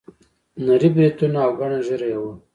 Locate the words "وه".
2.21-2.33